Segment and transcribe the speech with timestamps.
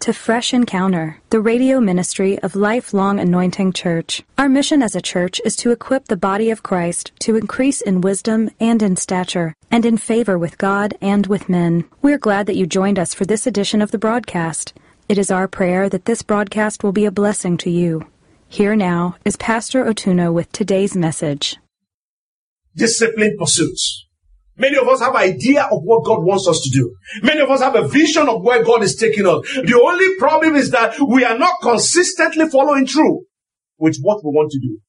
[0.00, 4.22] to Fresh Encounter, the radio ministry of Lifelong Anointing Church.
[4.36, 8.00] Our mission as a church is to equip the body of Christ to increase in
[8.00, 11.84] wisdom and in stature, and in favor with God and with men.
[12.00, 14.72] We're glad that you joined us for this edition of the broadcast.
[15.08, 18.06] It is our prayer that this broadcast will be a blessing to you.
[18.48, 21.56] Here now is Pastor Otuno with today's message.
[22.76, 24.07] Disciplined pursuits.
[24.58, 26.94] Many of us have idea of what God wants us to do.
[27.22, 29.40] Many of us have a vision of where God is taking us.
[29.54, 33.24] The only problem is that we are not consistently following through
[33.78, 34.80] with what we want to do.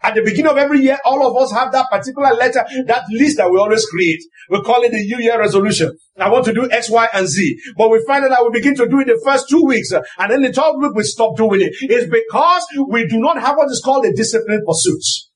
[0.00, 3.38] At the beginning of every year, all of us have that particular letter, that list
[3.38, 4.20] that we always create.
[4.48, 5.96] We call it the New Year resolution.
[6.16, 7.58] I want to do X, Y, and Z.
[7.76, 10.30] But we find that we begin to do it the first two weeks, uh, and
[10.30, 11.72] then the third week we stop doing it.
[11.80, 15.27] It's because we do not have what is called a disciplined pursuits.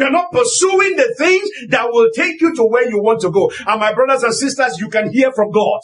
[0.00, 3.52] You're not pursuing the things that will take you to where you want to go.
[3.66, 5.80] And my brothers and sisters, you can hear from God.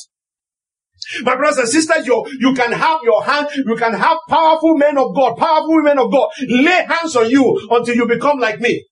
[1.22, 4.96] My brothers and sisters, you, you can have your hand, you can have powerful men
[4.96, 8.86] of God, powerful women of God lay hands on you until you become like me.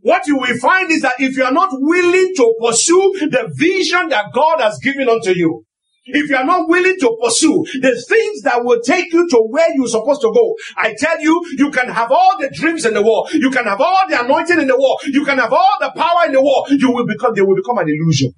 [0.00, 4.10] What you will find is that if you are not willing to pursue the vision
[4.10, 5.64] that God has given unto you,
[6.06, 9.66] if you are not willing to pursue the things that will take you to where
[9.74, 13.02] you're supposed to go, I tell you, you can have all the dreams in the
[13.02, 13.30] world.
[13.32, 15.00] You can have all the anointing in the world.
[15.06, 16.68] You can have all the power in the world.
[16.70, 18.32] You will become, they will become an illusion.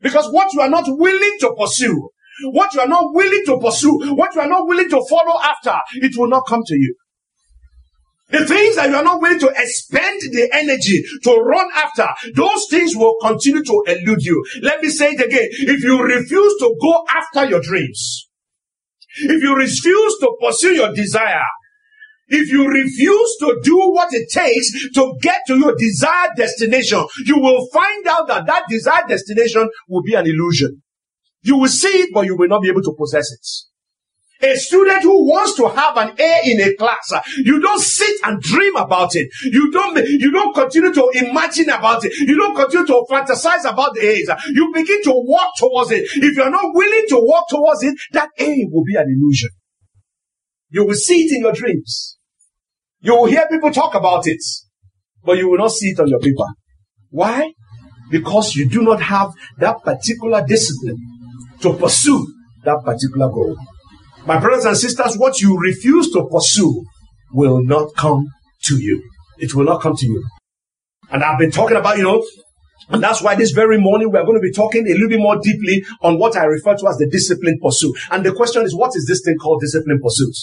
[0.00, 2.08] Because what you are not willing to pursue,
[2.44, 5.78] what you are not willing to pursue, what you are not willing to follow after,
[5.94, 6.94] it will not come to you.
[8.32, 12.66] The things that you are not willing to expend the energy to run after, those
[12.70, 14.42] things will continue to elude you.
[14.62, 15.48] Let me say it again.
[15.50, 18.28] If you refuse to go after your dreams,
[19.16, 21.44] if you refuse to pursue your desire,
[22.28, 27.38] if you refuse to do what it takes to get to your desired destination, you
[27.38, 30.82] will find out that that desired destination will be an illusion.
[31.42, 33.71] You will see it, but you will not be able to possess it.
[34.42, 38.40] A student who wants to have an A in a class, you don't sit and
[38.40, 39.28] dream about it.
[39.44, 42.12] You don't, you don't continue to imagine about it.
[42.18, 44.28] You don't continue to fantasize about the A's.
[44.48, 46.08] You begin to walk towards it.
[46.16, 49.50] If you're not willing to walk towards it, that A will be an illusion.
[50.70, 52.18] You will see it in your dreams.
[53.00, 54.42] You will hear people talk about it,
[55.22, 56.46] but you will not see it on your paper.
[57.10, 57.52] Why?
[58.10, 60.98] Because you do not have that particular discipline
[61.60, 62.26] to pursue
[62.64, 63.56] that particular goal.
[64.24, 66.84] My brothers and sisters, what you refuse to pursue
[67.32, 68.28] will not come
[68.66, 69.02] to you.
[69.38, 70.24] It will not come to you.
[71.10, 72.24] And I've been talking about, you know,
[72.88, 75.38] and that's why this very morning we're going to be talking a little bit more
[75.42, 77.96] deeply on what I refer to as the discipline pursuit.
[78.12, 80.34] And the question is, what is this thing called discipline pursuit?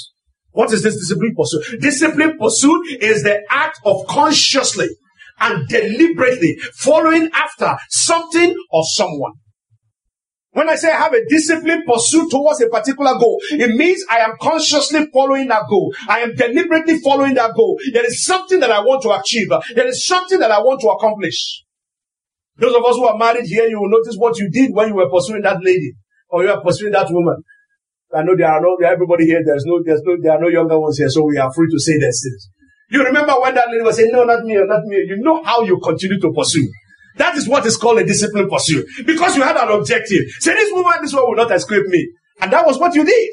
[0.51, 1.79] What is this discipline pursuit?
[1.79, 4.89] Discipline pursuit is the act of consciously
[5.39, 9.33] and deliberately following after something or someone.
[10.51, 14.19] When I say I have a disciplined pursuit towards a particular goal, it means I
[14.19, 15.93] am consciously following that goal.
[16.07, 17.77] I am deliberately following that goal.
[17.93, 19.49] There is something that I want to achieve.
[19.75, 21.63] There is something that I want to accomplish.
[22.57, 24.95] Those of us who are married here, you will notice what you did when you
[24.95, 25.93] were pursuing that lady
[26.29, 27.43] or you were pursuing that woman.
[28.13, 30.79] I know there are no, everybody here, there's no, there's no, there are no younger
[30.79, 32.49] ones here, so we are free to say their sins.
[32.89, 34.97] You remember when that lady was saying, no, not me, not me.
[35.07, 36.67] You know how you continue to pursue.
[37.19, 38.87] That is what is called a disciplined pursuit.
[39.05, 40.23] Because you had an objective.
[40.39, 42.09] Say, this woman, this one will not escape me.
[42.39, 43.29] And that was what you did.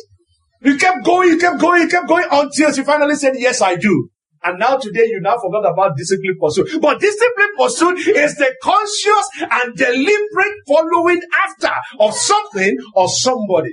[0.62, 3.76] You kept going, you kept going, you kept going until she finally said, yes, I
[3.76, 4.08] do.
[4.42, 6.80] And now today you now forgot about disciplined pursuit.
[6.80, 13.70] But disciplined pursuit is the conscious and deliberate following after of something or somebody.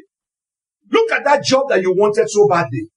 [0.91, 2.87] Look at that job that you wanted so badly.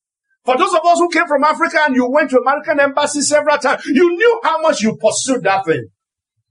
[0.45, 3.57] For those of us who came from Africa and you went to American embassy several
[3.57, 5.89] times, you knew how much you pursued that thing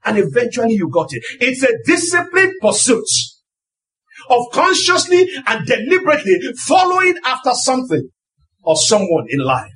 [0.05, 1.23] and eventually you got it.
[1.41, 3.05] It's a disciplined pursuit
[4.29, 8.09] of consciously and deliberately following after something
[8.63, 9.71] or someone in life.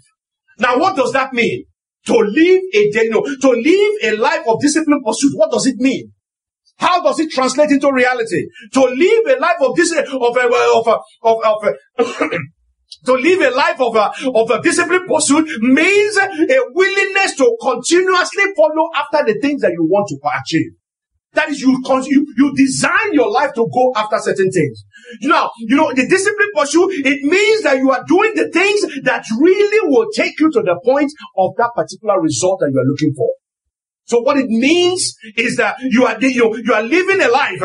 [0.60, 1.66] Now, what does that mean?
[2.08, 5.34] To live a you know, to live a life of disciplined pursuit.
[5.36, 6.12] What does it mean?
[6.78, 8.48] How does it translate into reality?
[8.74, 12.40] To live a life of this of a, of a, of, of a,
[13.06, 18.44] to live a life of a, of a disciplined pursuit means a willingness to continuously
[18.56, 20.72] follow after the things that you want to achieve.
[21.34, 24.84] That is, you, you, you design your life to go after certain things.
[25.22, 29.24] Know, you know, the discipline pursuit, it means that you are doing the things that
[29.40, 33.14] really will take you to the point of that particular result that you are looking
[33.16, 33.30] for.
[34.06, 37.62] So what it means is that you are, you, you are living a life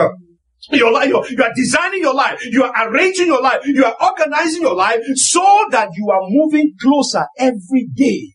[0.70, 3.96] your life, you you are designing your life, you are arranging your life, you are
[4.00, 8.32] organizing your life so that you are moving closer every day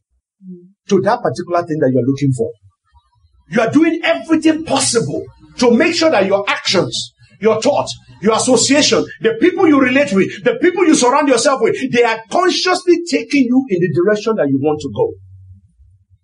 [0.88, 2.52] to that particular thing that you are looking for.
[3.52, 5.26] You are doing everything possible
[5.58, 10.44] to make sure that your actions, your thoughts, your association, the people you relate with,
[10.44, 14.48] the people you surround yourself with, they are consciously taking you in the direction that
[14.50, 15.14] you want to go.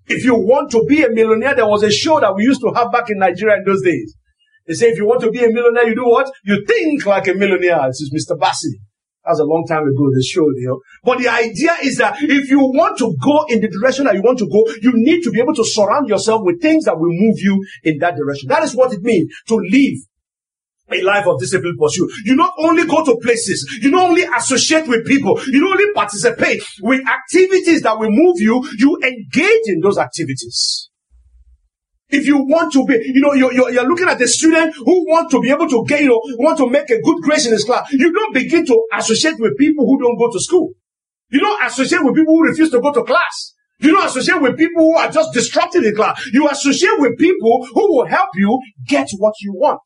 [0.07, 2.71] If you want to be a millionaire, there was a show that we used to
[2.75, 4.15] have back in Nigeria in those days.
[4.67, 6.31] They say if you want to be a millionaire, you do what?
[6.43, 7.87] You think like a millionaire.
[7.87, 8.37] This is Mr.
[8.37, 8.79] Bassey.
[9.25, 10.81] That's a long time ago, the show, you.
[11.03, 14.21] But the idea is that if you want to go in the direction that you
[14.21, 17.11] want to go, you need to be able to surround yourself with things that will
[17.11, 18.49] move you in that direction.
[18.49, 19.97] That is what it means to live
[20.91, 22.11] a life of disciplined pursuit.
[22.25, 25.91] You not only go to places, you not only associate with people, you not only
[25.93, 30.91] participate with activities that will move you, you engage in those activities.
[32.09, 35.09] If you want to be, you know, you're, you're, you're, looking at a student who
[35.09, 37.51] want to be able to get, you know, want to make a good grade in
[37.51, 37.91] his class.
[37.91, 40.69] You don't begin to associate with people who don't go to school.
[41.29, 43.53] You don't associate with people who refuse to go to class.
[43.79, 46.29] You don't associate with people who are just disrupting the class.
[46.31, 49.81] You associate with people who will help you get what you want.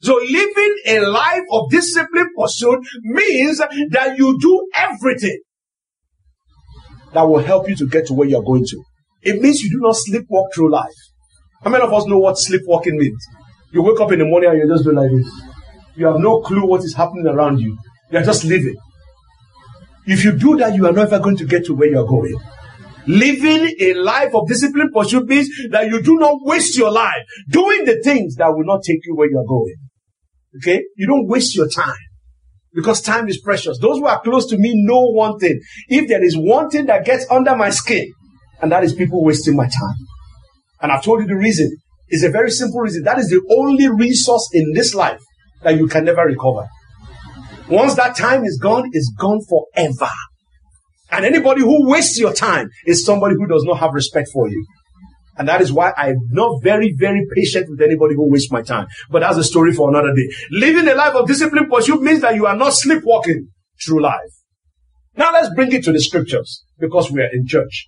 [0.00, 5.40] So living a life of disciplined pursuit means that you do everything
[7.12, 8.82] that will help you to get to where you're going to.
[9.22, 10.94] It means you do not sleepwalk through life.
[11.62, 13.26] How many of us know what sleepwalking means?
[13.72, 15.30] You wake up in the morning and you just do like this.
[15.96, 17.76] You have no clue what is happening around you.
[18.10, 18.76] You are just living.
[20.06, 22.36] If you do that, you are never going to get to where you are going.
[23.06, 27.84] Living a life of discipline pursuit means that you do not waste your life doing
[27.84, 29.76] the things that will not take you where you are going.
[30.56, 30.82] Okay?
[30.96, 31.96] You don't waste your time
[32.72, 33.78] because time is precious.
[33.80, 35.60] Those who are close to me know one thing.
[35.88, 38.12] If there is one thing that gets under my skin,
[38.60, 39.96] and that is people wasting my time.
[40.80, 41.76] And I've told you the reason.
[42.08, 43.02] It's a very simple reason.
[43.02, 45.20] That is the only resource in this life
[45.62, 46.66] that you can never recover.
[47.68, 50.10] Once that time is gone, it's gone forever.
[51.10, 54.64] And anybody who wastes your time is somebody who does not have respect for you.
[55.36, 58.88] And that is why I'm not very, very patient with anybody who wastes my time.
[59.10, 60.28] But that's a story for another day.
[60.50, 63.48] Living a life of discipline pursuit means that you are not sleepwalking
[63.84, 64.32] through life.
[65.16, 67.86] Now let's bring it to the scriptures because we are in church.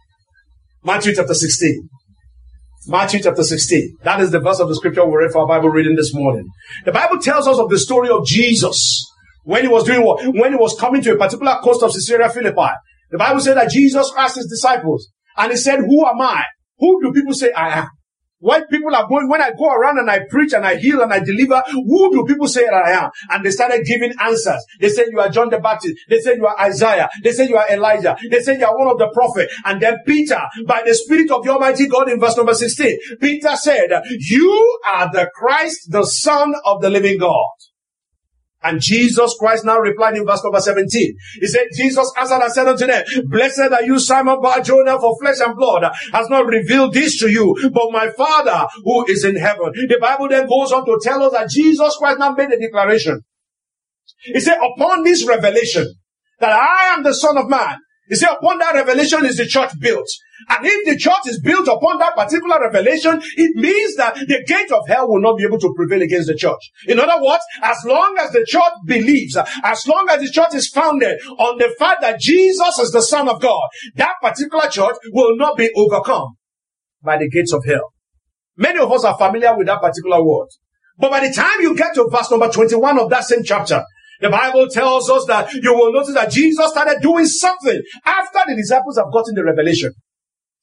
[0.84, 1.88] Matthew chapter 16.
[2.86, 3.98] Matthew chapter 16.
[4.04, 6.48] That is the verse of the scripture we read for our Bible reading this morning.
[6.86, 9.06] The Bible tells us of the story of Jesus
[9.44, 10.24] when he was doing what?
[10.24, 12.72] When he was coming to a particular coast of Caesarea Philippi.
[13.10, 16.44] The Bible said that Jesus asked his disciples and he said, who am I?
[16.78, 17.88] Who do people say I am?
[18.40, 21.12] When people are going, when I go around and I preach and I heal and
[21.12, 23.10] I deliver, who do people say that I am?
[23.28, 24.64] And they started giving answers.
[24.80, 25.94] They said you are John the Baptist.
[26.08, 27.08] They said you are Isaiah.
[27.22, 28.16] They said you are Elijah.
[28.30, 29.54] They said you are one of the prophets.
[29.64, 33.56] And then Peter, by the Spirit of the Almighty God in verse number 16, Peter
[33.56, 37.44] said, you are the Christ, the Son of the living God.
[38.62, 41.16] And Jesus Christ now replied in verse number 17.
[41.40, 45.40] He said, Jesus answered and said unto them, Blessed are you, Simon Bar-Jonah, for flesh
[45.40, 49.72] and blood has not revealed this to you, but my Father who is in heaven.
[49.74, 53.22] The Bible then goes on to tell us that Jesus Christ now made a declaration.
[54.24, 55.94] He said, upon this revelation,
[56.40, 57.76] that I am the Son of Man,
[58.10, 60.08] he said, upon that revelation is the church built.
[60.48, 64.72] And if the church is built upon that particular revelation, it means that the gate
[64.72, 66.58] of hell will not be able to prevail against the church.
[66.88, 70.68] In other words, as long as the church believes, as long as the church is
[70.68, 73.62] founded on the fact that Jesus is the Son of God,
[73.94, 76.34] that particular church will not be overcome
[77.02, 77.92] by the gates of hell.
[78.56, 80.48] Many of us are familiar with that particular word.
[80.98, 83.84] But by the time you get to verse number 21 of that same chapter,
[84.20, 88.56] the Bible tells us that you will notice that Jesus started doing something after the
[88.56, 89.92] disciples have gotten the revelation.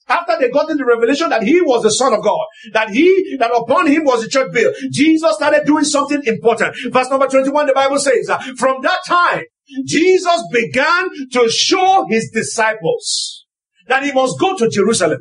[0.10, 3.36] After they got in the revelation that he was the son of God, that he,
[3.40, 6.76] that upon him was the church built, Jesus started doing something important.
[6.92, 9.44] Verse number 21, the Bible says that from that time,
[9.86, 13.46] Jesus began to show his disciples
[13.88, 15.20] that he must go to Jerusalem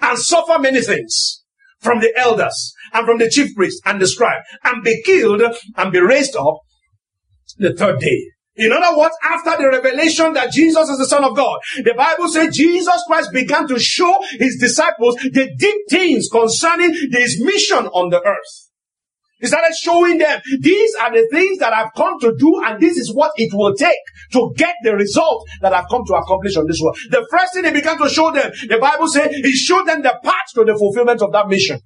[0.00, 1.42] and suffer many things
[1.80, 5.42] from the elders and from the chief priests and the scribe and be killed
[5.76, 6.58] and be raised up
[7.60, 8.26] the third day.
[8.56, 12.28] In other words, after the revelation that Jesus is the Son of God, the Bible
[12.28, 18.10] says Jesus Christ began to show his disciples the deep things concerning his mission on
[18.10, 18.70] the earth.
[19.40, 22.98] He started showing them, these are the things that I've come to do, and this
[22.98, 23.96] is what it will take
[24.32, 26.98] to get the result that I've come to accomplish on this world.
[27.08, 30.20] The first thing he began to show them, the Bible says, he showed them the
[30.22, 31.80] path to the fulfillment of that mission.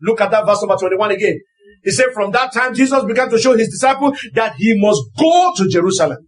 [0.00, 1.40] Look at that verse number 21 again.
[1.84, 5.52] He said from that time, Jesus began to show his disciples that he must go
[5.56, 6.18] to Jerusalem.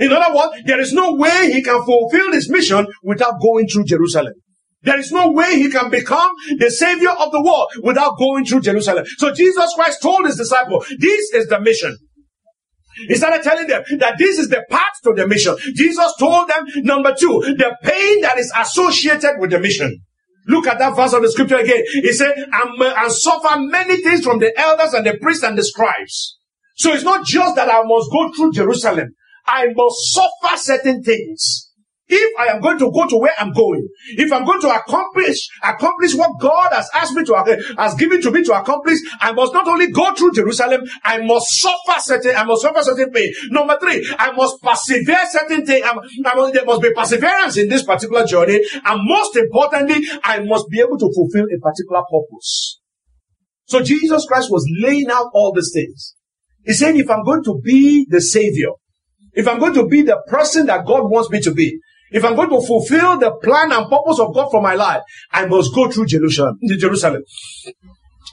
[0.00, 3.84] In other words, there is no way he can fulfill this mission without going through
[3.84, 4.34] Jerusalem.
[4.82, 8.60] There is no way he can become the savior of the world without going through
[8.60, 9.04] Jerusalem.
[9.16, 11.96] So Jesus Christ told his disciple, this is the mission.
[13.08, 15.56] He started telling them that this is the path to the mission.
[15.74, 20.00] Jesus told them, number two, the pain that is associated with the mission.
[20.48, 21.84] Look at that verse of the scripture again.
[21.92, 25.64] He said, and, and suffer many things from the elders and the priests and the
[25.64, 26.38] scribes.
[26.76, 29.10] So it's not just that I must go through Jerusalem.
[29.46, 31.67] I must suffer certain things.
[32.10, 33.86] If I am going to go to where I'm going,
[34.16, 38.30] if I'm going to accomplish, accomplish what God has asked me to, has given to
[38.30, 42.44] me to accomplish, I must not only go through Jerusalem, I must suffer certain, I
[42.44, 43.30] must suffer certain pain.
[43.50, 45.84] Number three, I must persevere certain things.
[45.84, 48.64] I, I there must be perseverance in this particular journey.
[48.84, 52.80] And most importantly, I must be able to fulfill a particular purpose.
[53.66, 56.14] So Jesus Christ was laying out all these things.
[56.64, 58.70] He said, if I'm going to be the savior,
[59.34, 61.78] if I'm going to be the person that God wants me to be,
[62.10, 65.46] if I'm going to fulfill the plan and purpose of God for my life, I
[65.46, 66.58] must go through Jerusalem.
[66.78, 67.22] Jerusalem.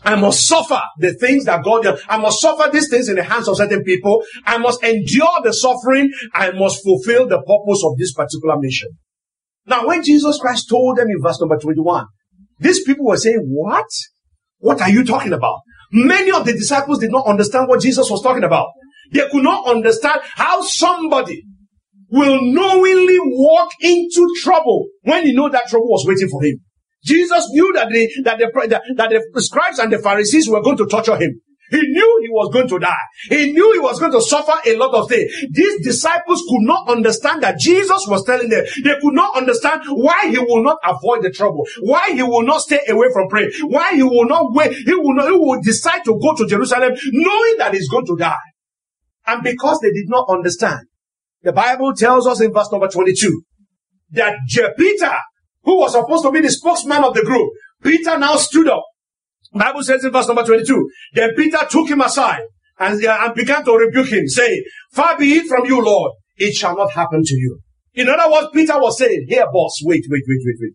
[0.03, 1.85] I must suffer the things that God.
[2.07, 4.23] I must suffer these things in the hands of certain people.
[4.45, 6.11] I must endure the suffering.
[6.33, 8.89] I must fulfill the purpose of this particular mission.
[9.65, 12.05] Now, when Jesus Christ told them in verse number 21,
[12.59, 13.87] these people were saying, what?
[14.59, 15.59] What are you talking about?
[15.91, 18.67] Many of the disciples did not understand what Jesus was talking about.
[19.11, 21.43] They could not understand how somebody
[22.09, 26.59] will knowingly walk into trouble when he know that trouble was waiting for him.
[27.03, 30.87] Jesus knew that the, that the, that the scribes and the Pharisees were going to
[30.87, 31.39] torture him.
[31.71, 33.05] He knew he was going to die.
[33.29, 35.31] He knew he was going to suffer a lot of things.
[35.49, 38.65] These disciples could not understand that Jesus was telling them.
[38.83, 42.61] They could not understand why he will not avoid the trouble, why he will not
[42.61, 44.73] stay away from prayer, why he will not wait.
[44.73, 48.15] He will not, he will decide to go to Jerusalem knowing that he's going to
[48.15, 48.35] die.
[49.25, 50.81] And because they did not understand,
[51.45, 53.43] the Bible tells us in verse number 22
[54.11, 54.35] that
[54.77, 55.13] Peter,
[55.63, 57.51] who was supposed to be the spokesman of the group,
[57.83, 58.83] Peter now stood up.
[59.53, 62.41] Bible says in verse number 22, then Peter took him aside
[62.79, 66.53] and, uh, and began to rebuke him, saying, Far be it from you, Lord, it
[66.55, 67.59] shall not happen to you.
[67.93, 70.73] In other words, Peter was saying, Here, boss, wait, wait, wait, wait, wait.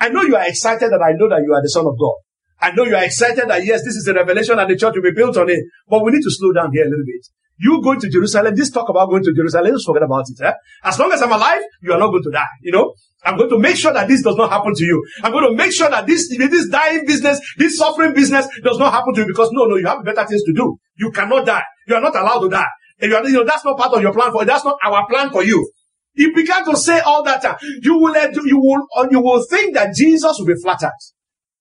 [0.00, 2.14] I know you are excited that I know that you are the son of God.
[2.60, 5.02] I know you are excited that yes, this is a revelation and the church will
[5.02, 5.60] be built on it.
[5.88, 7.24] But we need to slow down here a little bit.
[7.58, 10.40] You going to Jerusalem, this talk about going to Jerusalem, just forget about it.
[10.40, 10.52] Eh?
[10.84, 12.46] As long as I'm alive, you are not going to die.
[12.62, 15.04] You know, I'm going to make sure that this does not happen to you.
[15.24, 18.92] I'm going to make sure that this, this dying business, this suffering business does not
[18.92, 20.78] happen to you because no, no, you have better things to do.
[20.96, 21.64] You cannot die.
[21.88, 22.68] You are not allowed to die.
[23.00, 25.06] And you, are, you know, that's not part of your plan for, that's not our
[25.08, 25.68] plan for you.
[26.14, 27.56] He began to say all that time.
[27.82, 30.90] You will, you will, you will think that Jesus will be flattered.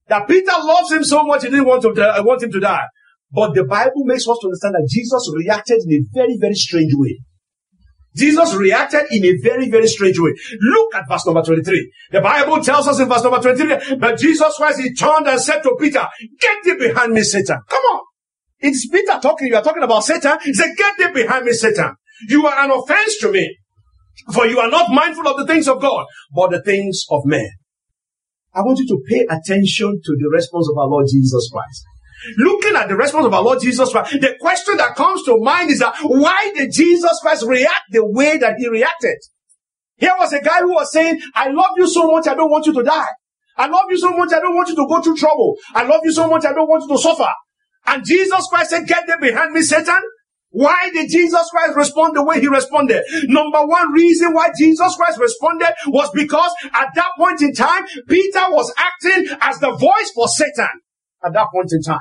[0.07, 2.85] That Peter loves him so much he didn't want to, uh, want him to die.
[3.31, 6.93] But the Bible makes us to understand that Jesus reacted in a very, very strange
[6.95, 7.19] way.
[8.15, 10.33] Jesus reacted in a very, very strange way.
[10.61, 11.91] Look at verse number 23.
[12.11, 15.61] The Bible tells us in verse number 23 that Jesus Christ, he turned and said
[15.61, 16.05] to Peter,
[16.39, 17.59] get thee behind me, Satan.
[17.69, 18.01] Come on.
[18.59, 19.47] It's Peter talking.
[19.47, 20.37] You are talking about Satan.
[20.43, 21.93] He said, get thee behind me, Satan.
[22.27, 23.55] You are an offense to me.
[24.33, 27.47] For you are not mindful of the things of God, but the things of men.
[28.53, 31.83] I want you to pay attention to the response of our Lord Jesus Christ.
[32.37, 35.69] Looking at the response of our Lord Jesus Christ, the question that comes to mind
[35.69, 39.17] is that why did Jesus Christ react the way that he reacted?
[39.97, 42.65] Here was a guy who was saying, I love you so much, I don't want
[42.65, 43.07] you to die.
[43.57, 45.55] I love you so much, I don't want you to go through trouble.
[45.73, 47.29] I love you so much, I don't want you to suffer.
[47.87, 50.01] And Jesus Christ said, get them behind me, Satan.
[50.49, 53.03] Why did Jesus Christ respond the way he responded?
[53.23, 58.43] Number one reason why Jesus Christ responded was because at that point in time, Peter
[58.49, 60.69] was acting as the voice for Satan
[61.23, 61.99] at that point in time.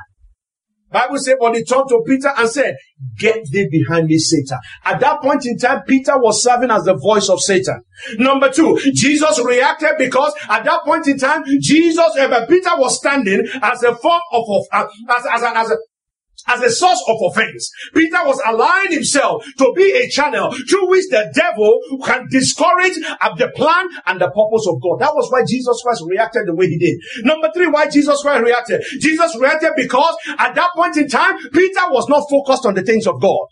[0.97, 2.75] Bible said, but he turned to Peter and said,
[3.19, 4.59] get thee behind me, Satan.
[4.83, 7.83] At that point in time, Peter was serving as the voice of Satan.
[8.17, 13.47] Number two, Jesus reacted because at that point in time, Jesus, uh, Peter was standing
[13.61, 14.87] as a form of, as,
[15.35, 15.77] as, as,
[16.47, 17.71] as a source of offense.
[17.95, 22.95] Peter was allowing himself to be a channel through which the devil can discourage
[23.39, 25.01] the plan and the purpose of God.
[25.01, 27.25] That was why Jesus Christ reacted the way he did.
[27.25, 28.83] Number three, why Jesus Christ reacted.
[29.01, 33.07] Jesus reacted because at that point in time, Peter was not focused on the things
[33.07, 33.47] of God.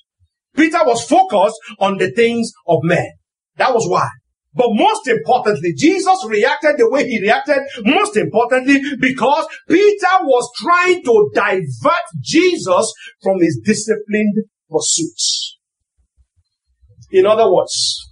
[0.56, 3.06] Peter was focused on the things of men.
[3.56, 4.08] That was why.
[4.54, 11.02] But most importantly, Jesus reacted the way he reacted, most importantly, because Peter was trying
[11.02, 12.92] to divert Jesus
[13.22, 15.58] from his disciplined pursuits.
[17.10, 18.08] In other words,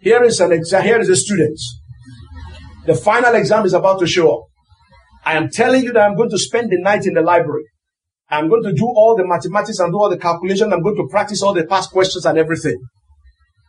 [0.00, 1.58] here is an exam, here is a student.
[2.86, 4.44] The final exam is about to show up.
[5.24, 7.64] I am telling you that I'm going to spend the night in the library.
[8.28, 10.72] I'm going to do all the mathematics and do all the calculations.
[10.72, 12.76] I'm going to practice all the past questions and everything.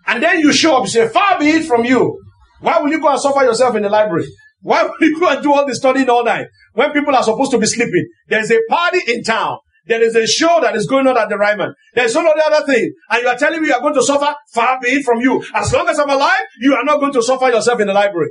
[0.07, 2.19] And then you show up, you say, far be it from you.
[2.59, 4.25] Why will you go and suffer yourself in the library?
[4.61, 7.51] Why will you go and do all the studying all night when people are supposed
[7.51, 8.07] to be sleeping?
[8.27, 9.57] There's a party in town.
[9.87, 11.73] There is a show that is going on at the Ryman.
[11.95, 12.93] There's some other thing.
[13.09, 14.35] And you are telling me you are going to suffer?
[14.53, 15.43] Far be it from you.
[15.55, 18.29] As long as I'm alive, you are not going to suffer yourself in the library.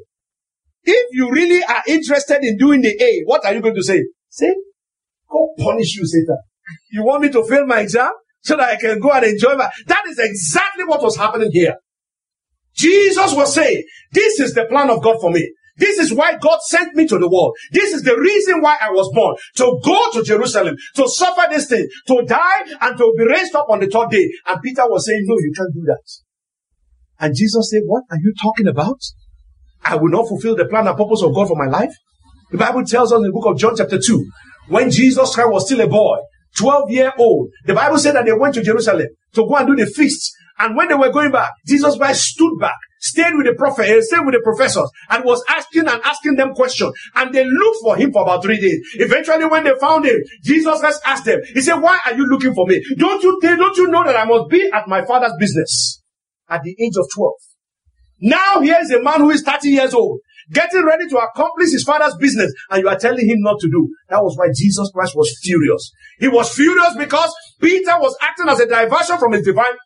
[0.85, 4.05] If you really are interested in doing the A, what are you going to say?
[4.29, 4.55] Say,
[5.29, 6.39] God punish you, Satan.
[6.93, 8.11] You want me to fail my exam
[8.42, 9.70] so that I can go and enjoy my.
[9.87, 11.76] That is exactly what was happening here.
[12.75, 13.82] Jesus was saying,
[14.12, 15.52] this is the plan of God for me.
[15.76, 17.56] This is why God sent me to the world.
[17.73, 19.37] This is the reason why I was born.
[19.56, 23.66] To go to Jerusalem, to suffer this thing, to die and to be raised up
[23.70, 24.30] on the third day.
[24.47, 26.02] And Peter was saying, no, you can't do that.
[27.18, 29.00] And Jesus said, what are you talking about?
[29.82, 31.94] I will not fulfill the plan and purpose of God for my life.
[32.50, 34.26] The Bible tells us in the book of John chapter 2,
[34.68, 36.18] when Jesus Christ was still a boy,
[36.61, 39.76] 12 year old, the Bible said that they went to Jerusalem to go and do
[39.76, 40.33] the feast.
[40.59, 44.00] And when they were going back, Jesus Christ stood back stayed with the prophet, he
[44.02, 46.93] stayed with the professors, and was asking and asking them questions.
[47.17, 48.79] And they looked for him for about three days.
[48.95, 52.55] Eventually, when they found him, Jesus Christ asked them, He said, Why are you looking
[52.55, 52.83] for me?
[52.97, 56.02] Don't you don't you know that I must be at my father's business
[56.49, 57.33] at the age of 12?
[58.23, 60.21] Now here is a man who is 30 years old,
[60.52, 63.88] getting ready to accomplish his father's business, and you are telling him not to do.
[64.09, 65.92] That was why Jesus Christ was furious.
[66.19, 69.76] He was furious because Peter was acting as a diversion from his divine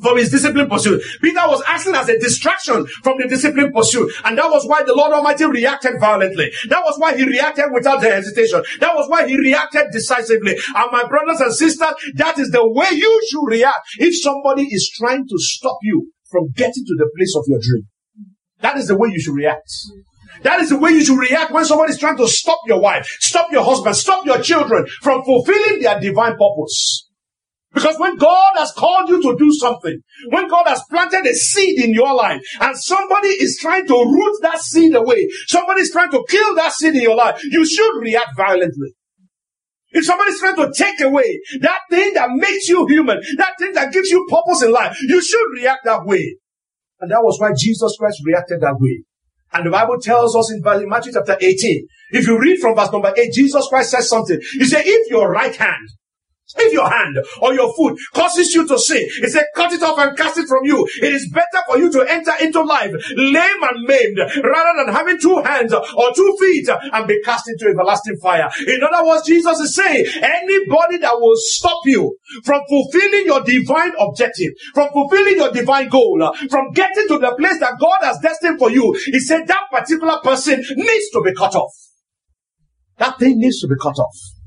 [0.00, 1.02] from his discipline pursuit.
[1.20, 4.10] Peter was acting as a distraction from the discipline pursuit.
[4.24, 6.50] And that was why the Lord Almighty reacted violently.
[6.68, 8.62] That was why he reacted without hesitation.
[8.80, 10.52] That was why he reacted decisively.
[10.74, 14.90] And my brothers and sisters, that is the way you should react if somebody is
[14.96, 17.86] trying to stop you from getting to the place of your dream.
[18.62, 19.70] That is the way you should react.
[20.42, 23.06] That is the way you should react when somebody is trying to stop your wife,
[23.20, 27.08] stop your husband, stop your children from fulfilling their divine purpose.
[27.74, 31.82] Because when God has called you to do something, when God has planted a seed
[31.82, 36.10] in your life, and somebody is trying to root that seed away, somebody is trying
[36.10, 38.94] to kill that seed in your life, you should react violently.
[39.92, 43.92] If somebody's trying to take away that thing that makes you human, that thing that
[43.92, 46.36] gives you purpose in life, you should react that way.
[47.02, 49.02] And that was why Jesus Christ reacted that way.
[49.52, 53.12] And the Bible tells us in Matthew chapter 18, if you read from verse number
[53.14, 54.38] 8, Jesus Christ says something.
[54.52, 55.88] He said, if your right hand
[56.56, 59.98] if your hand or your foot causes you to sin, he said, cut it off
[59.98, 60.86] and cast it from you.
[61.00, 65.18] It is better for you to enter into life lame and maimed rather than having
[65.18, 68.50] two hands or two feet and be cast into everlasting fire.
[68.66, 73.92] In other words, Jesus is saying, anybody that will stop you from fulfilling your divine
[73.98, 78.58] objective, from fulfilling your divine goal, from getting to the place that God has destined
[78.58, 81.72] for you, he said that particular person needs to be cut off.
[82.98, 84.41] That thing needs to be cut off.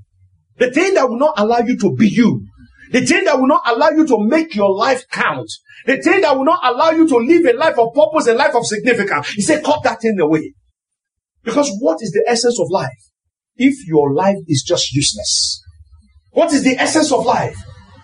[0.58, 2.46] The thing that will not allow you to be you.
[2.92, 5.50] The thing that will not allow you to make your life count.
[5.86, 8.56] The thing that will not allow you to live a life of purpose, a life
[8.56, 9.30] of significance.
[9.30, 10.54] He said, cut that thing away.
[11.44, 12.90] Because what is the essence of life?
[13.56, 15.62] If your life is just useless.
[16.32, 17.58] What is the essence of life?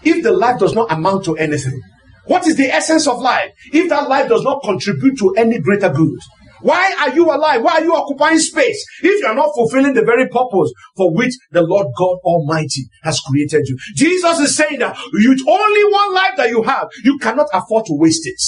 [0.04, 1.80] If the life does not amount to anything.
[2.26, 3.52] What is the essence of life?
[3.74, 6.20] If that life does not contribute to any greater good.
[6.62, 7.62] Why are you alive?
[7.64, 11.34] Why are you occupying space if you are not fulfilling the very purpose for which
[11.52, 13.78] the Lord God Almighty has created you?
[13.96, 17.94] Jesus is saying that you only one life that you have, you cannot afford to
[17.94, 18.42] waste it.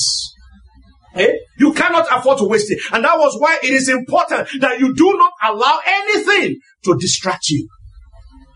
[1.15, 1.34] Eh?
[1.60, 2.80] You cannot afford to waste it.
[2.91, 7.49] And that was why it is important that you do not allow anything to distract
[7.49, 7.67] you.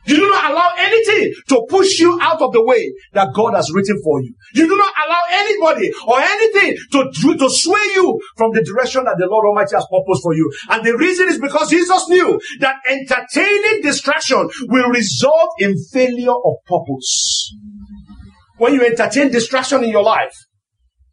[0.08, 3.70] You do not allow anything to push you out of the way that God has
[3.74, 4.34] written for you.
[4.54, 9.18] You do not allow anybody or anything to, to sway you from the direction that
[9.20, 10.50] the Lord Almighty has purposed for you.
[10.70, 16.54] And the reason is because Jesus knew that entertaining distraction will result in failure of
[16.66, 17.54] purpose.
[18.58, 20.34] When you entertain distraction in your life,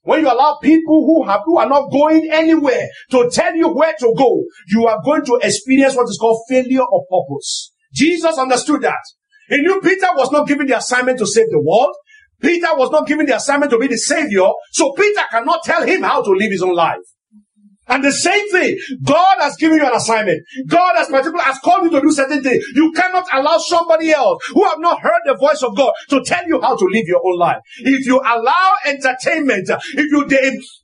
[0.02, 3.94] when you allow people who have, who are not going anywhere to tell you where
[3.98, 7.72] to go, you are going to experience what is called failure of purpose.
[7.94, 9.00] Jesus understood that.
[9.48, 11.94] He knew Peter was not given the assignment to save the world.
[12.40, 14.48] Peter was not given the assignment to be the savior.
[14.72, 16.98] So Peter cannot tell him how to live his own life.
[17.86, 20.42] And the same thing, God has given you an assignment.
[20.66, 22.64] God has has called you to do certain things.
[22.74, 26.46] You cannot allow somebody else who have not heard the voice of God to tell
[26.46, 27.58] you how to live your own life.
[27.78, 30.26] If you allow entertainment, if you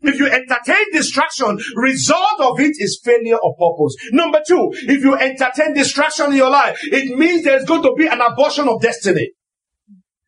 [0.02, 3.96] if you entertain distraction, result of it is failure of purpose.
[4.12, 8.06] Number two, if you entertain distraction in your life, it means there's going to be
[8.06, 9.30] an abortion of destiny.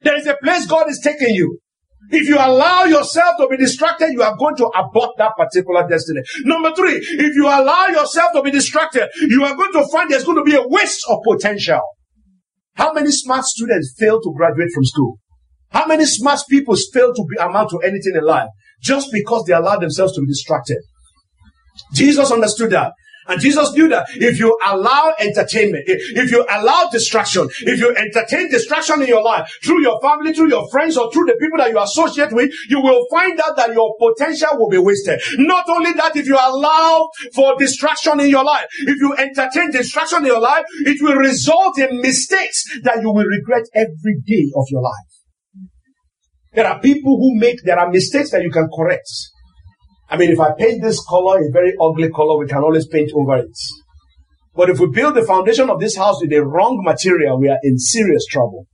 [0.01, 1.62] There is a place God is taking you.
[2.11, 6.21] If you allow yourself to be distracted, you are going to abort that particular destiny.
[6.45, 10.25] Number three, if you allow yourself to be distracted, you are going to find there's
[10.25, 11.81] going to be a waste of potential.
[12.75, 15.19] How many smart students fail to graduate from school?
[15.71, 18.49] How many smart people fail to be, amount to anything in life
[18.83, 20.79] just because they allow themselves to be distracted?
[21.95, 22.93] Jesus understood that.
[23.29, 28.51] And Jesus knew that if you allow entertainment, if you allow distraction, if you entertain
[28.51, 31.71] distraction in your life through your family, through your friends, or through the people that
[31.71, 35.21] you associate with, you will find out that your potential will be wasted.
[35.39, 40.19] Not only that, if you allow for distraction in your life, if you entertain distraction
[40.19, 44.67] in your life, it will result in mistakes that you will regret every day of
[44.69, 45.13] your life.
[46.55, 49.09] There are people who make, there are mistakes that you can correct.
[50.13, 53.11] I mean, if I paint this color a very ugly color, we can always paint
[53.15, 53.57] over it.
[54.55, 57.59] But if we build the foundation of this house with the wrong material, we are
[57.63, 58.67] in serious trouble.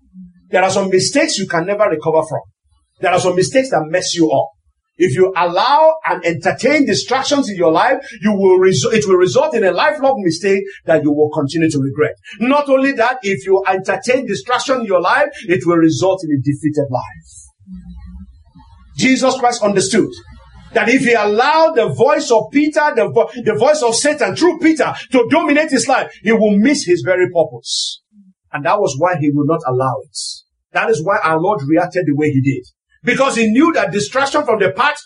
[0.51, 2.40] There are some mistakes you can never recover from.
[2.98, 4.48] There are some mistakes that mess you up.
[4.96, 9.55] If you allow and entertain distractions in your life, you will result, it will result
[9.55, 12.16] in a lifelong mistake that you will continue to regret.
[12.40, 16.42] Not only that, if you entertain distraction in your life, it will result in a
[16.42, 17.31] defeated life.
[18.96, 20.11] Jesus Christ understood
[20.72, 24.59] that if he allowed the voice of Peter, the, vo- the voice of Satan through
[24.59, 28.02] Peter to dominate his life, he will miss his very purpose.
[28.52, 30.18] And that was why he would not allow it.
[30.72, 32.64] That is why our Lord reacted the way he did.
[33.02, 34.98] Because he knew that distraction from the path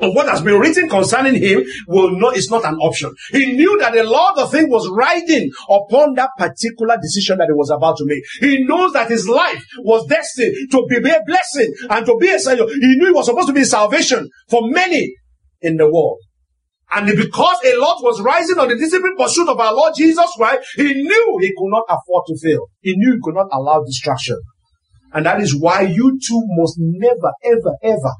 [0.00, 3.12] of what has been written concerning him will not is not an option.
[3.30, 7.52] He knew that a lot of things was riding upon that particular decision that he
[7.52, 8.22] was about to make.
[8.40, 12.38] He knows that his life was destined to be a blessing and to be a
[12.38, 12.66] savior.
[12.66, 15.14] He knew it was supposed to be salvation for many
[15.60, 16.18] in the world.
[16.92, 20.62] And because a lot was rising on the disciplined pursuit of our Lord Jesus Christ,
[20.76, 22.66] he knew he could not afford to fail.
[22.80, 24.38] He knew he could not allow distraction.
[25.12, 28.12] And that is why you too must never, ever, ever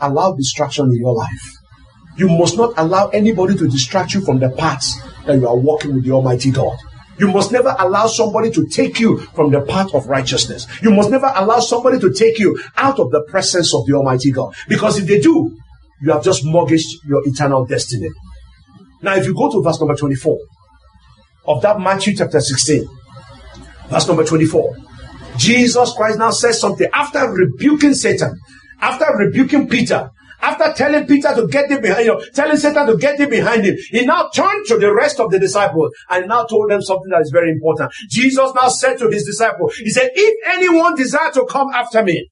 [0.00, 1.56] allow distraction in your life.
[2.16, 4.84] You must not allow anybody to distract you from the path
[5.26, 6.76] that you are walking with the Almighty God.
[7.18, 10.66] You must never allow somebody to take you from the path of righteousness.
[10.82, 14.32] You must never allow somebody to take you out of the presence of the Almighty
[14.32, 14.54] God.
[14.68, 15.56] Because if they do,
[16.00, 18.08] you have just mortgaged your eternal destiny.
[19.02, 20.38] Now, if you go to verse number 24
[21.46, 22.88] of that Matthew chapter 16,
[23.88, 24.76] verse number 24,
[25.36, 28.38] Jesus Christ now says something after rebuking Satan
[28.80, 30.10] after rebuking Peter,
[30.42, 33.76] after telling Peter to get him behind, you telling Satan to get him behind him,
[33.90, 37.20] he now turned to the rest of the disciples and now told them something that
[37.20, 37.92] is very important.
[38.08, 42.30] Jesus now said to his disciples, he said, if anyone desire to come after me,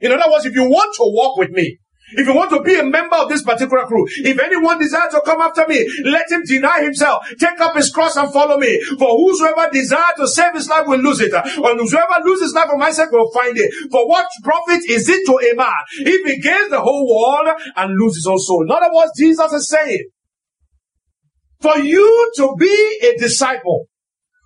[0.00, 1.78] in other words, if you want to walk with me,
[2.12, 5.20] if you want to be a member of this particular crew, if anyone desires to
[5.24, 8.80] come after me, let him deny himself, take up his cross and follow me.
[8.98, 11.32] For whosoever desires to save his life will lose it.
[11.32, 13.72] And whosoever loses his life for my sake will find it.
[13.90, 17.94] For what profit is it to a man if he gains the whole world and
[17.98, 18.62] loses his own soul?
[18.64, 20.08] In other words, Jesus is saying,
[21.60, 23.86] for you to be a disciple,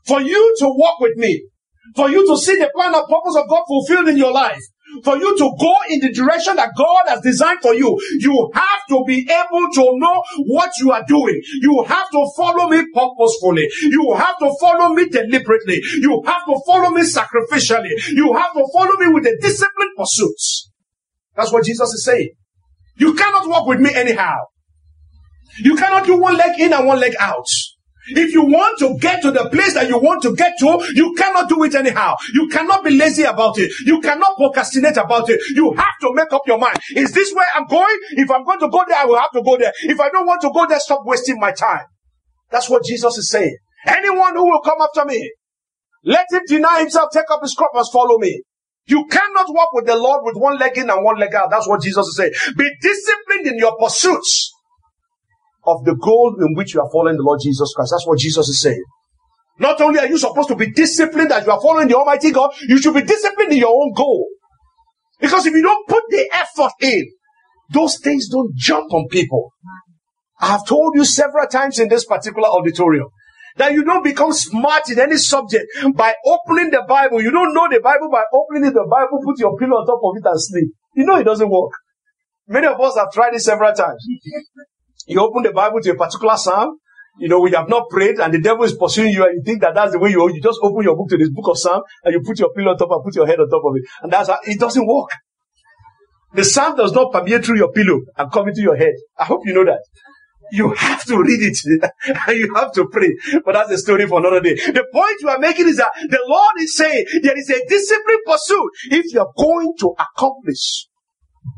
[0.07, 1.47] for you to walk with me,
[1.95, 4.63] for you to see the plan and purpose of God fulfilled in your life,
[5.05, 8.81] for you to go in the direction that God has designed for you, you have
[8.91, 11.41] to be able to know what you are doing.
[11.61, 13.69] You have to follow me purposefully.
[13.83, 15.81] You have to follow me deliberately.
[16.01, 17.91] You have to follow me sacrificially.
[18.09, 20.37] You have to follow me with a disciplined pursuit.
[21.37, 22.31] That's what Jesus is saying.
[22.97, 24.37] You cannot walk with me anyhow.
[25.59, 27.47] You cannot do one leg in and one leg out.
[28.09, 31.15] If you want to get to the place that you want to get to, you
[31.17, 32.17] cannot do it anyhow.
[32.35, 33.71] You cannot be lazy about it.
[33.87, 35.41] You cannot procrastinate about it.
[35.55, 36.79] You have to make up your mind.
[36.97, 37.97] Is this where I'm going?
[38.13, 39.73] If I'm going to go there, I will have to go there.
[39.83, 41.85] If I don't want to go there, stop wasting my time.
[42.51, 43.57] That's what Jesus is saying.
[43.87, 45.33] Anyone who will come after me,
[46.05, 48.43] let him deny himself, take up his cross, and follow me.
[48.87, 51.51] You cannot walk with the Lord with one leg in and one leg out.
[51.51, 52.33] That's what Jesus is saying.
[52.57, 54.53] Be disciplined in your pursuits
[55.65, 57.93] of the goal in which you are following the Lord Jesus Christ.
[57.95, 58.83] That's what Jesus is saying.
[59.59, 62.53] Not only are you supposed to be disciplined as you are following the Almighty God,
[62.63, 64.27] you should be disciplined in your own goal.
[65.21, 67.07] Because if you don't put the effort in,
[67.71, 69.53] those things don't jump on people.
[70.41, 73.09] I have told you several times in this particular auditorium
[73.57, 77.23] that you don't become smart in any subject by opening the Bible.
[77.23, 80.17] You don't know the Bible by opening the Bible, put your pillow on top of
[80.17, 80.73] it and sleep.
[80.97, 81.71] You know it doesn't work.
[82.49, 84.05] Many of us have tried it several times.
[85.07, 86.79] You open the Bible to a particular psalm,
[87.19, 89.61] you know, we have not prayed and the devil is pursuing you and you think
[89.61, 91.83] that that's the way you, you just open your book to this book of Psalm
[92.05, 93.83] and you put your pillow on top and put your head on top of it.
[94.03, 95.11] And that's how, it doesn't work.
[96.35, 98.95] The Psalm does not permeate through your pillow and come into your head.
[99.19, 99.81] I hope you know that.
[100.53, 101.59] You have to read it
[102.27, 103.15] and you have to pray.
[103.45, 104.55] But that's a story for another day.
[104.55, 108.21] The point you are making is that the Lord is saying there is a disciplined
[108.27, 110.89] pursuit if you're going to accomplish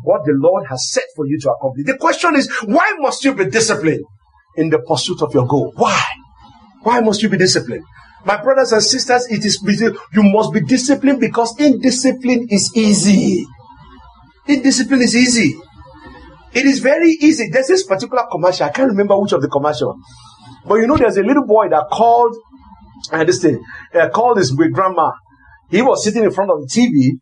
[0.04, 1.86] what the Lord has set for you to accomplish.
[1.86, 4.04] The question is, why must you be disciplined
[4.56, 5.72] in the pursuit of your goal?
[5.76, 6.00] Why?
[6.82, 7.84] Why must you be disciplined?
[8.26, 9.60] My brothers and sisters, it is
[10.12, 13.46] you must be disciplined because indiscipline is easy.
[14.46, 15.54] Indiscipline is easy.
[16.52, 17.48] It is very easy.
[17.50, 18.66] There's this particular commercial.
[18.66, 19.98] I can't remember which of the commercial.
[20.66, 22.36] But you know, there's a little boy that called,
[23.10, 23.62] uh, this thing,
[23.94, 25.12] uh, called his grandma.
[25.70, 27.18] He was sitting in front of the TV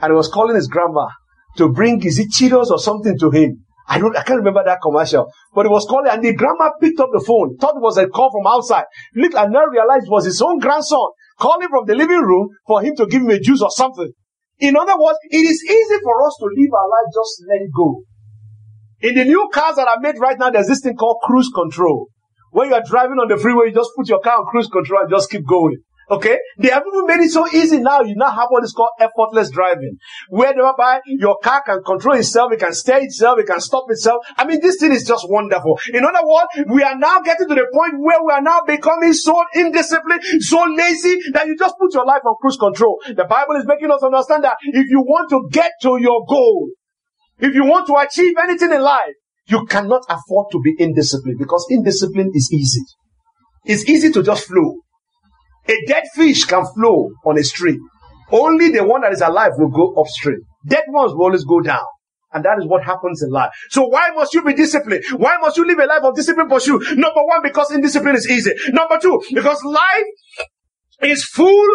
[0.00, 1.08] and he was calling his grandma
[1.56, 3.64] to bring, is it Cheetos or something to him?
[3.88, 7.00] I don't, I can't remember that commercial, but it was calling and the grandma picked
[7.00, 8.84] up the phone, thought it was a call from outside.
[9.16, 11.10] Look, and now realized it was his own grandson
[11.40, 14.12] calling from the living room for him to give him a juice or something.
[14.60, 17.70] In other words, it is easy for us to live our life just let it
[17.74, 18.04] go.
[19.00, 22.08] In the new cars that are made right now, there's this thing called cruise control.
[22.52, 25.00] When you are driving on the freeway, you just put your car on cruise control
[25.02, 25.78] and just keep going.
[26.10, 26.38] Okay?
[26.58, 28.00] They have even made it so easy now.
[28.00, 29.96] You now have what is called effortless driving.
[30.28, 34.24] Whereby your car can control itself, it can steer itself, it can stop itself.
[34.36, 35.78] I mean, this thing is just wonderful.
[35.92, 39.12] In other words, we are now getting to the point where we are now becoming
[39.12, 43.00] so indisciplined, so lazy that you just put your life on cruise control.
[43.06, 46.70] The Bible is making us understand that if you want to get to your goal,
[47.38, 49.14] if you want to achieve anything in life,
[49.46, 52.82] you cannot afford to be indisciplined because indiscipline is easy.
[53.64, 54.76] It's easy to just flow.
[55.68, 57.78] A dead fish can flow on a stream.
[58.32, 60.40] Only the one that is alive will go upstream.
[60.66, 61.84] Dead ones will always go down.
[62.32, 63.50] And that is what happens in life.
[63.70, 65.02] So why must you be disciplined?
[65.16, 66.82] Why must you live a life of discipline pursuit?
[66.96, 68.52] Number one, because indiscipline is easy.
[68.68, 70.04] Number two, because life
[71.02, 71.66] is full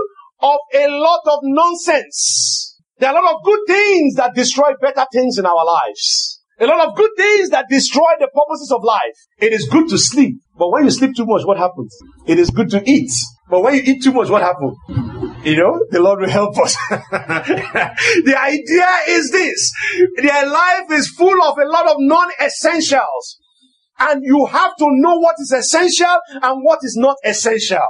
[0.41, 2.80] of a lot of nonsense.
[3.00, 6.41] There are a lot of good things that destroy better things in our lives.
[6.60, 9.17] A lot of good things that destroy the purposes of life.
[9.39, 11.93] It is good to sleep, but when you sleep too much, what happens?
[12.28, 13.12] It is good to eat,
[13.50, 14.76] but when you eat too much, what happens?
[15.46, 16.76] You know, the Lord will help us.
[16.90, 19.72] the idea is this.
[20.18, 23.40] Their life is full of a lot of non-essentials.
[24.00, 27.86] And you have to know what is essential and what is not essential.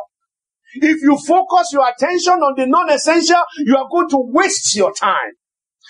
[0.75, 5.31] If you focus your attention on the non-essential, you are going to waste your time.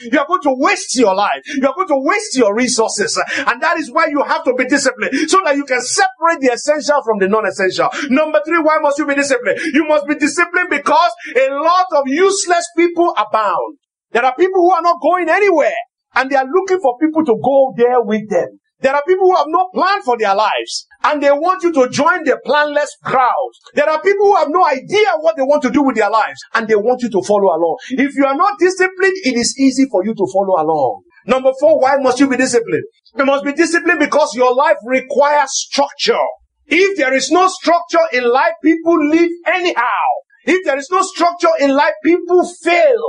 [0.01, 1.41] You are going to waste your life.
[1.45, 3.21] You are going to waste your resources.
[3.37, 6.51] And that is why you have to be disciplined so that you can separate the
[6.53, 7.89] essential from the non-essential.
[8.09, 9.59] Number three, why must you be disciplined?
[9.73, 13.77] You must be disciplined because a lot of useless people abound.
[14.11, 15.75] There are people who are not going anywhere
[16.13, 18.59] and they are looking for people to go there with them.
[18.79, 21.89] There are people who have no plan for their lives and they want you to
[21.89, 23.51] join the planless crowd.
[23.73, 26.39] There are people who have no idea what they want to do with their lives
[26.53, 27.77] and they want you to follow along.
[27.91, 31.03] If you are not disciplined, it is easy for you to follow along.
[31.25, 32.83] Number four, why must you be disciplined?
[33.17, 36.25] You must be disciplined because your life requires structure.
[36.67, 40.05] If there is no structure in life, people live anyhow.
[40.45, 43.01] If there is no structure in life, people fail.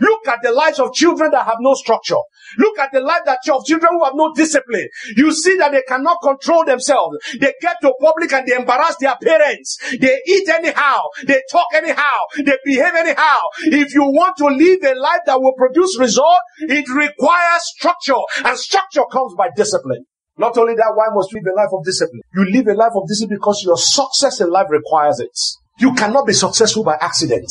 [0.00, 2.20] Look at the lives of children that have no structure.
[2.58, 4.88] Look at the life that of children who have no discipline.
[5.16, 7.18] You see that they cannot control themselves.
[7.38, 9.78] They get to public and they embarrass their parents.
[10.00, 10.98] They eat anyhow.
[11.26, 12.18] They talk anyhow.
[12.36, 13.38] They behave anyhow.
[13.64, 18.58] If you want to live a life that will produce result, it requires structure and
[18.58, 20.04] structure comes by discipline.
[20.38, 22.22] Not only that, why must live a life of discipline?
[22.34, 25.36] You live a life of discipline because your success in life requires it.
[25.78, 27.50] You cannot be successful by accident.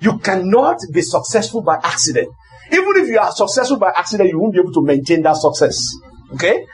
[0.00, 2.28] You cannot be successful by accident.
[2.72, 5.78] Even if you are successful by accident, you won't be able to maintain that success.
[6.34, 6.64] Okay?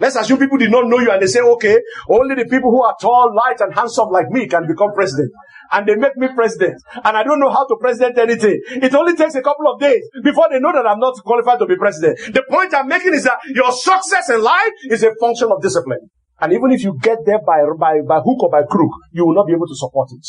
[0.00, 1.76] Let's assume people did not know you and they say, okay,
[2.08, 5.32] only the people who are tall, light, and handsome like me can become president.
[5.72, 6.80] And they make me president.
[7.04, 8.62] And I don't know how to president anything.
[8.80, 11.66] It only takes a couple of days before they know that I'm not qualified to
[11.66, 12.16] be president.
[12.32, 16.08] The point I'm making is that your success in life is a function of discipline.
[16.40, 19.34] And even if you get there by, by, by hook or by crook, you will
[19.34, 20.24] not be able to support it.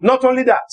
[0.00, 0.68] Not only that,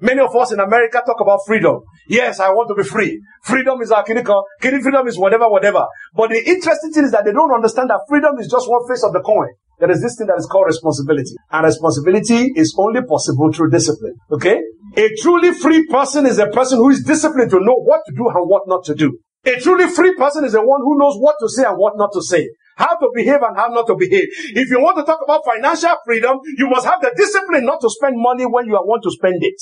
[0.00, 1.80] Many of us in America talk about freedom.
[2.06, 3.20] Yes, I want to be free.
[3.42, 4.44] Freedom is our clinical.
[4.60, 5.86] Freedom is whatever, whatever.
[6.14, 9.02] But the interesting thing is that they don't understand that freedom is just one face
[9.02, 9.48] of the coin.
[9.80, 11.34] There is this thing that is called responsibility.
[11.50, 14.14] And responsibility is only possible through discipline.
[14.30, 14.62] Okay?
[14.96, 18.28] A truly free person is a person who is disciplined to know what to do
[18.28, 19.18] and what not to do.
[19.46, 22.10] A truly free person is the one who knows what to say and what not
[22.12, 22.46] to say
[22.78, 24.24] how to behave and how not to behave.
[24.54, 27.90] If you want to talk about financial freedom, you must have the discipline not to
[27.90, 29.60] spend money when you want to spend it.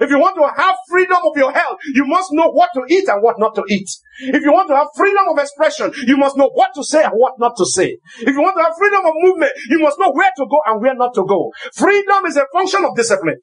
[0.00, 3.08] If you want to have freedom of your health, you must know what to eat
[3.08, 3.88] and what not to eat.
[4.20, 7.12] If you want to have freedom of expression, you must know what to say and
[7.14, 7.98] what not to say.
[8.20, 10.80] If you want to have freedom of movement, you must know where to go and
[10.80, 11.52] where not to go.
[11.74, 13.40] Freedom is a function of discipline.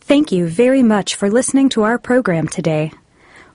[0.00, 2.92] Thank you very much for listening to our program today.